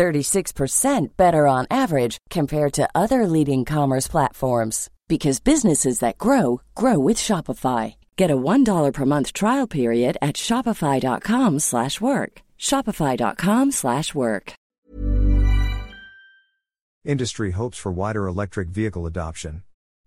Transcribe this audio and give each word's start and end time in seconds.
36% 0.00 1.16
better 1.18 1.46
on 1.46 1.66
average 1.70 2.16
compared 2.30 2.72
to 2.72 2.88
other 2.94 3.26
leading 3.26 3.66
commerce 3.66 4.08
platforms 4.08 4.88
because 5.08 5.40
businesses 5.40 5.98
that 5.98 6.16
grow 6.16 6.62
grow 6.74 6.98
with 6.98 7.18
Shopify. 7.18 7.96
Get 8.16 8.30
a 8.30 8.36
$1 8.36 8.92
per 8.94 9.04
month 9.04 9.32
trial 9.34 9.66
period 9.66 10.16
at 10.22 10.36
shopify.com/work. 10.36 12.32
shopify.com/work. 12.58 14.46
Industry 17.04 17.50
hopes 17.52 17.78
for 17.78 17.92
wider 17.92 18.26
electric 18.26 18.68
vehicle 18.68 19.06
adoption. 19.06 19.62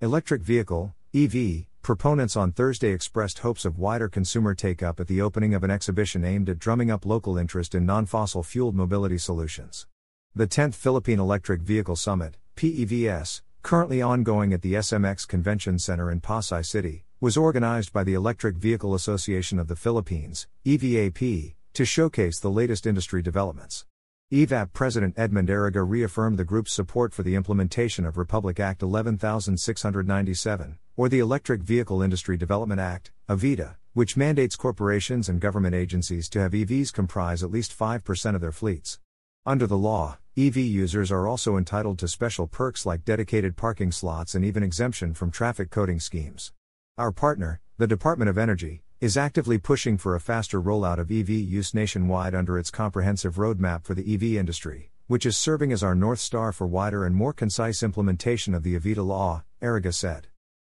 Electric 0.00 0.42
vehicle 0.42 0.94
EV 1.14 1.64
proponents 1.80 2.36
on 2.36 2.52
Thursday 2.52 2.90
expressed 2.90 3.38
hopes 3.38 3.64
of 3.64 3.78
wider 3.78 4.10
consumer 4.10 4.54
take 4.54 4.82
up 4.82 5.00
at 5.00 5.06
the 5.06 5.22
opening 5.22 5.54
of 5.54 5.64
an 5.64 5.70
exhibition 5.70 6.22
aimed 6.22 6.50
at 6.50 6.58
drumming 6.58 6.90
up 6.90 7.06
local 7.06 7.38
interest 7.38 7.74
in 7.74 7.86
non 7.86 8.04
fossil 8.04 8.42
fueled 8.42 8.74
mobility 8.74 9.16
solutions. 9.16 9.86
The 10.34 10.46
10th 10.46 10.74
Philippine 10.74 11.18
Electric 11.18 11.62
Vehicle 11.62 11.96
Summit, 11.96 12.36
PEVS, 12.56 13.40
currently 13.62 14.02
ongoing 14.02 14.52
at 14.52 14.60
the 14.60 14.74
SMX 14.74 15.26
Convention 15.26 15.78
Center 15.78 16.10
in 16.10 16.20
Pasay 16.20 16.62
City, 16.62 17.06
was 17.22 17.38
organized 17.38 17.90
by 17.90 18.04
the 18.04 18.12
Electric 18.12 18.56
Vehicle 18.56 18.94
Association 18.94 19.58
of 19.58 19.66
the 19.66 19.76
Philippines, 19.76 20.46
EVAP, 20.66 21.54
to 21.72 21.84
showcase 21.86 22.38
the 22.38 22.50
latest 22.50 22.86
industry 22.86 23.22
developments. 23.22 23.86
EVAP 24.30 24.74
President 24.74 25.14
Edmund 25.16 25.48
Araga 25.48 25.82
reaffirmed 25.82 26.38
the 26.38 26.44
group's 26.44 26.74
support 26.74 27.14
for 27.14 27.22
the 27.22 27.34
implementation 27.34 28.04
of 28.04 28.18
Republic 28.18 28.60
Act 28.60 28.82
11697, 28.82 30.78
or 30.98 31.08
the 31.08 31.20
Electric 31.20 31.62
Vehicle 31.62 32.02
Industry 32.02 32.36
Development 32.36 32.80
Act, 32.80 33.12
EVIDA, 33.28 33.76
which 33.92 34.16
mandates 34.16 34.56
corporations 34.56 35.28
and 35.28 35.40
government 35.40 35.72
agencies 35.72 36.28
to 36.28 36.40
have 36.40 36.50
EVs 36.50 36.92
comprise 36.92 37.40
at 37.44 37.52
least 37.52 37.78
5% 37.78 38.34
of 38.34 38.40
their 38.40 38.50
fleets. 38.50 38.98
Under 39.46 39.64
the 39.68 39.78
law, 39.78 40.18
EV 40.36 40.56
users 40.56 41.12
are 41.12 41.28
also 41.28 41.56
entitled 41.56 42.00
to 42.00 42.08
special 42.08 42.48
perks 42.48 42.84
like 42.84 43.04
dedicated 43.04 43.56
parking 43.56 43.92
slots 43.92 44.34
and 44.34 44.44
even 44.44 44.64
exemption 44.64 45.14
from 45.14 45.30
traffic 45.30 45.70
coding 45.70 46.00
schemes. 46.00 46.52
Our 46.98 47.12
partner, 47.12 47.60
the 47.76 47.86
Department 47.86 48.28
of 48.28 48.36
Energy, 48.36 48.82
is 49.00 49.16
actively 49.16 49.56
pushing 49.56 49.98
for 49.98 50.16
a 50.16 50.20
faster 50.20 50.60
rollout 50.60 50.98
of 50.98 51.12
EV 51.12 51.30
use 51.30 51.74
nationwide 51.74 52.34
under 52.34 52.58
its 52.58 52.72
comprehensive 52.72 53.36
roadmap 53.36 53.84
for 53.84 53.94
the 53.94 54.14
EV 54.14 54.36
industry, 54.36 54.90
which 55.06 55.24
is 55.24 55.36
serving 55.36 55.70
as 55.70 55.84
our 55.84 55.94
North 55.94 56.18
Star 56.18 56.50
for 56.50 56.66
wider 56.66 57.06
and 57.06 57.14
more 57.14 57.32
concise 57.32 57.84
implementation 57.84 58.52
of 58.52 58.64
the 58.64 58.74
EVIDA 58.74 59.06
law, 59.06 59.44
Araga 59.62 59.94
said. 59.94 60.26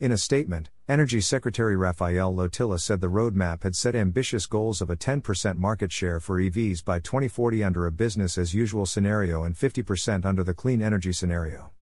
In 0.00 0.12
a 0.12 0.16
statement, 0.16 0.70
Energy 0.88 1.20
Secretary 1.20 1.76
Raphael 1.76 2.34
Lotilla 2.34 2.78
said 2.78 3.02
the 3.02 3.10
roadmap 3.10 3.64
had 3.64 3.76
set 3.76 3.94
ambitious 3.94 4.46
goals 4.46 4.80
of 4.80 4.88
a 4.88 4.96
10% 4.96 5.58
market 5.58 5.92
share 5.92 6.20
for 6.20 6.40
EVs 6.40 6.82
by 6.82 7.00
2040 7.00 7.62
under 7.62 7.84
a 7.84 7.92
business 7.92 8.38
as 8.38 8.54
usual 8.54 8.86
scenario 8.86 9.44
and 9.44 9.54
50% 9.54 10.24
under 10.24 10.42
the 10.42 10.54
clean 10.54 10.80
energy 10.80 11.12
scenario. 11.12 11.72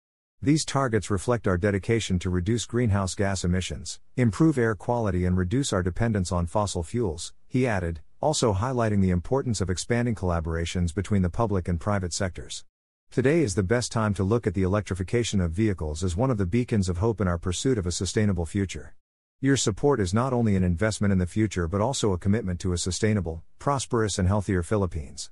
These 0.41 0.65
targets 0.65 1.09
reflect 1.09 1.47
our 1.47 1.57
dedication 1.57 2.19
to 2.19 2.29
reduce 2.29 2.65
greenhouse 2.65 3.15
gas 3.15 3.45
emissions, 3.45 4.01
improve 4.17 4.57
air 4.57 4.75
quality, 4.75 5.23
and 5.23 5.37
reduce 5.37 5.71
our 5.71 5.81
dependence 5.81 6.29
on 6.29 6.45
fossil 6.45 6.83
fuels, 6.83 7.33
he 7.47 7.65
added, 7.65 8.01
also 8.19 8.53
highlighting 8.53 8.99
the 9.01 9.11
importance 9.11 9.61
of 9.61 9.69
expanding 9.69 10.13
collaborations 10.13 10.93
between 10.93 11.21
the 11.21 11.29
public 11.29 11.69
and 11.69 11.79
private 11.79 12.11
sectors. 12.11 12.65
Today 13.11 13.41
is 13.41 13.55
the 13.55 13.63
best 13.63 13.91
time 13.91 14.13
to 14.13 14.23
look 14.23 14.45
at 14.45 14.53
the 14.53 14.61
electrification 14.61 15.41
of 15.41 15.49
vehicles 15.49 16.03
as 16.03 16.15
one 16.15 16.29
of 16.29 16.37
the 16.37 16.45
beacons 16.45 16.87
of 16.87 16.99
hope 16.99 17.19
in 17.19 17.27
our 17.27 17.39
pursuit 17.39 17.79
of 17.79 17.87
a 17.87 17.91
sustainable 17.91 18.45
future. 18.45 18.93
Your 19.41 19.57
support 19.57 19.99
is 19.99 20.13
not 20.13 20.31
only 20.31 20.55
an 20.55 20.63
investment 20.63 21.11
in 21.11 21.17
the 21.17 21.25
future 21.25 21.67
but 21.67 21.81
also 21.81 22.13
a 22.13 22.19
commitment 22.19 22.59
to 22.59 22.71
a 22.71 22.77
sustainable, 22.77 23.41
prosperous, 23.57 24.19
and 24.19 24.27
healthier 24.27 24.61
Philippines. 24.61 25.31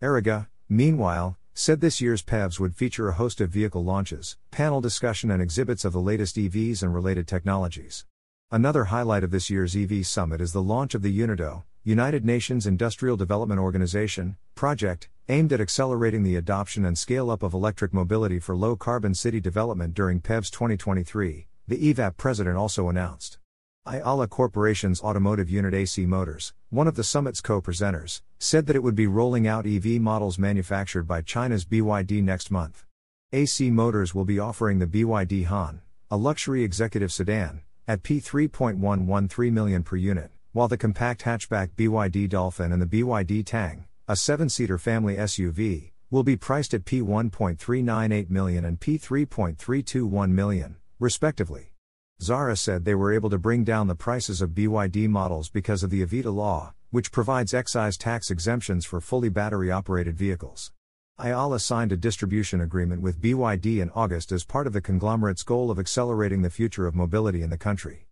Araga, 0.00 0.48
meanwhile, 0.66 1.36
said 1.52 1.82
this 1.82 2.00
year's 2.00 2.22
PEVS 2.22 2.58
would 2.58 2.74
feature 2.74 3.10
a 3.10 3.12
host 3.12 3.38
of 3.42 3.50
vehicle 3.50 3.84
launches, 3.84 4.38
panel 4.50 4.80
discussion, 4.80 5.30
and 5.30 5.42
exhibits 5.42 5.84
of 5.84 5.92
the 5.92 6.00
latest 6.00 6.36
EVs 6.36 6.82
and 6.82 6.94
related 6.94 7.28
technologies. 7.28 8.06
Another 8.50 8.84
highlight 8.84 9.22
of 9.22 9.30
this 9.30 9.50
year's 9.50 9.76
EV 9.76 10.06
Summit 10.06 10.40
is 10.40 10.54
the 10.54 10.62
launch 10.62 10.94
of 10.94 11.02
the 11.02 11.12
UNIDO, 11.12 11.64
United 11.82 12.24
Nations 12.24 12.66
Industrial 12.66 13.18
Development 13.18 13.60
Organization, 13.60 14.38
project, 14.54 15.10
aimed 15.28 15.52
at 15.54 15.60
accelerating 15.60 16.22
the 16.22 16.36
adoption 16.36 16.84
and 16.84 16.98
scale 16.98 17.30
up 17.30 17.42
of 17.42 17.54
electric 17.54 17.94
mobility 17.94 18.38
for 18.38 18.54
low 18.54 18.76
carbon 18.76 19.14
city 19.14 19.40
development 19.40 19.94
during 19.94 20.20
PEVS 20.20 20.50
2023, 20.50 21.46
the 21.66 21.94
EVAP 21.94 22.18
president 22.18 22.58
also 22.58 22.90
announced. 22.90 23.38
Ayala 23.86 24.28
Corporation's 24.28 25.02
automotive 25.02 25.48
unit 25.48 25.72
AC 25.72 26.04
Motors, 26.04 26.52
one 26.68 26.86
of 26.86 26.94
the 26.94 27.04
summit's 27.04 27.40
co 27.40 27.62
presenters, 27.62 28.20
said 28.38 28.66
that 28.66 28.76
it 28.76 28.82
would 28.82 28.94
be 28.94 29.06
rolling 29.06 29.46
out 29.46 29.66
EV 29.66 30.00
models 30.00 30.38
manufactured 30.38 31.04
by 31.04 31.22
China's 31.22 31.64
BYD 31.64 32.22
next 32.22 32.50
month. 32.50 32.84
AC 33.32 33.70
Motors 33.70 34.14
will 34.14 34.26
be 34.26 34.38
offering 34.38 34.78
the 34.78 34.86
BYD 34.86 35.46
Han, 35.46 35.80
a 36.10 36.18
luxury 36.18 36.62
executive 36.62 37.12
sedan, 37.12 37.62
at 37.88 38.02
P3.113 38.02 39.52
million 39.52 39.82
per 39.82 39.96
unit, 39.96 40.30
while 40.52 40.68
the 40.68 40.76
compact 40.76 41.22
hatchback 41.22 41.70
BYD 41.76 42.28
Dolphin 42.28 42.72
and 42.72 42.82
the 42.82 42.86
BYD 42.86 43.44
Tang, 43.46 43.86
a 44.06 44.16
seven 44.16 44.50
seater 44.50 44.76
family 44.76 45.16
SUV, 45.16 45.92
will 46.10 46.22
be 46.22 46.36
priced 46.36 46.74
at 46.74 46.84
P1.398 46.84 48.28
million 48.28 48.62
and 48.66 48.78
P3.321 48.78 50.30
million, 50.30 50.76
respectively. 50.98 51.72
Zara 52.20 52.54
said 52.54 52.84
they 52.84 52.94
were 52.94 53.14
able 53.14 53.30
to 53.30 53.38
bring 53.38 53.64
down 53.64 53.86
the 53.86 53.94
prices 53.94 54.42
of 54.42 54.50
BYD 54.50 55.08
models 55.08 55.48
because 55.48 55.82
of 55.82 55.88
the 55.88 56.02
EVIDA 56.04 56.30
law, 56.34 56.74
which 56.90 57.10
provides 57.10 57.54
excise 57.54 57.96
tax 57.96 58.30
exemptions 58.30 58.84
for 58.84 59.00
fully 59.00 59.30
battery 59.30 59.70
operated 59.70 60.18
vehicles. 60.18 60.70
Ayala 61.18 61.58
signed 61.58 61.90
a 61.90 61.96
distribution 61.96 62.60
agreement 62.60 63.00
with 63.00 63.22
BYD 63.22 63.80
in 63.80 63.90
August 63.94 64.32
as 64.32 64.44
part 64.44 64.66
of 64.66 64.74
the 64.74 64.82
conglomerate's 64.82 65.42
goal 65.42 65.70
of 65.70 65.78
accelerating 65.78 66.42
the 66.42 66.50
future 66.50 66.86
of 66.86 66.94
mobility 66.94 67.40
in 67.40 67.48
the 67.48 67.56
country. 67.56 68.06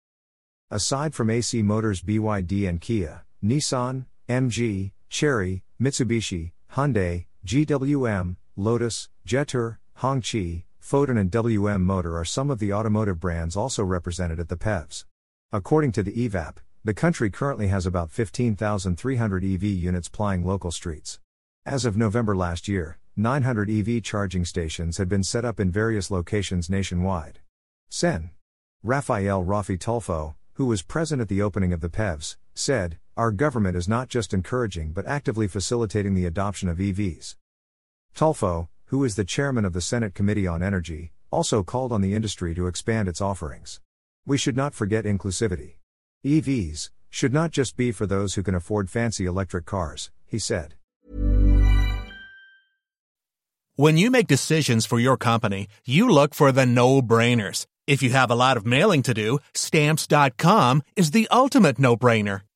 Aside 0.71 1.13
from 1.13 1.29
AC 1.29 1.61
Motors, 1.61 2.01
BYD, 2.01 2.67
and 2.67 2.81
Kia, 2.81 3.27
Nissan, 3.45 4.07
MG, 4.27 4.93
Chery, 5.13 5.63
Mitsubishi, 5.79 6.53
Hyundai, 6.73 7.27
GWM, 7.47 8.37
Lotus, 8.57 9.11
Jetour, 9.27 9.79
Hongqi, 9.99 10.65
Foton 10.83 11.21
and 11.21 11.31
WM 11.31 11.85
Motor 11.85 12.17
are 12.17 12.25
some 12.25 12.51
of 12.51 12.59
the 12.59 12.73
automotive 12.73 13.21
brands 13.21 13.55
also 13.55 13.85
represented 13.85 14.41
at 14.41 14.49
the 14.49 14.57
PEVs. 14.57 15.05
According 15.53 15.93
to 15.93 16.03
the 16.03 16.13
EVAP, 16.13 16.57
the 16.83 16.95
country 16.95 17.29
currently 17.29 17.69
has 17.69 17.85
about 17.85 18.11
15,300 18.11 19.45
EV 19.45 19.63
units 19.63 20.09
plying 20.09 20.47
local 20.47 20.71
streets. 20.71 21.21
As 21.67 21.85
of 21.85 21.95
November 21.95 22.35
last 22.35 22.67
year, 22.67 22.99
900 23.15 23.69
EV 23.69 24.03
charging 24.03 24.47
stations 24.47 24.97
had 24.97 25.11
been 25.11 25.23
set 25.23 25.45
up 25.45 25.61
in 25.61 25.71
various 25.71 26.11
locations 26.11 26.71
nationwide. 26.71 27.41
Sen. 27.91 28.31
Rafael 28.83 29.45
Raffy 29.45 29.79
Tulfo, 29.79 30.37
who 30.55 30.65
was 30.65 30.81
present 30.81 31.21
at 31.21 31.29
the 31.29 31.43
opening 31.43 31.75
of 31.75 31.83
the 31.83 31.91
PEVs, 31.91 32.37
said, 32.55 32.99
Our 33.15 33.31
government 33.31 33.77
is 33.77 33.89
not 33.89 34.09
just 34.09 34.33
encouraging 34.33 34.93
but 34.93 35.07
actively 35.07 35.47
facilitating 35.47 36.15
the 36.15 36.25
adoption 36.25 36.71
of 36.71 36.79
EVs. 36.79 37.37
Tulfo, 38.17 38.69
who 38.87 39.05
is 39.05 39.17
the 39.17 39.25
chairman 39.25 39.67
of 39.67 39.75
the 39.75 39.83
Senate 39.83 40.15
Committee 40.15 40.47
on 40.47 40.63
Energy, 40.63 41.13
also 41.31 41.63
called 41.63 41.93
on 41.93 42.01
the 42.01 42.15
industry 42.15 42.55
to 42.55 42.67
expand 42.67 43.09
its 43.09 43.21
offerings. 43.21 43.81
We 44.25 44.39
should 44.39 44.57
not 44.57 44.73
forget 44.73 45.05
inclusivity. 45.05 45.75
EVs 46.25 46.89
should 47.11 47.35
not 47.35 47.51
just 47.51 47.77
be 47.77 47.93
for 47.93 48.07
those 48.07 48.35
who 48.35 48.43
can 48.43 48.55
afford 48.55 48.89
fancy 48.89 49.27
electric 49.27 49.67
cars, 49.67 50.11
he 50.25 50.39
said. 50.39 50.75
When 53.77 53.99
you 53.99 54.11
make 54.11 54.27
decisions 54.27 54.87
for 54.87 54.99
your 54.99 55.19
company, 55.19 55.69
you 55.85 56.09
look 56.09 56.35
for 56.35 56.51
the 56.51 56.65
no 56.65 57.03
brainers. 57.03 57.67
If 57.87 58.03
you 58.03 58.11
have 58.11 58.31
a 58.31 58.35
lot 58.35 58.57
of 58.57 58.65
mailing 58.65 59.03
to 59.03 59.13
do, 59.13 59.39
stamps.com 59.53 60.83
is 60.97 61.11
the 61.11 61.29
ultimate 61.31 61.79
no 61.79 61.97
brainer. 61.97 62.43